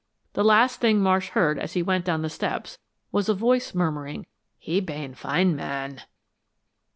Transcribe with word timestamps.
The 0.33 0.43
last 0.43 0.81
thing 0.81 0.99
Marsh 0.99 1.29
heard 1.29 1.59
as 1.59 1.73
he 1.73 1.83
went 1.83 2.05
down 2.05 2.23
the 2.23 2.29
steps, 2.31 2.79
was 3.11 3.29
a 3.29 3.35
voice 3.35 3.75
murmuring, 3.75 4.25
"He 4.57 4.79
bane 4.81 5.13
fine 5.13 5.55
man." 5.55 6.01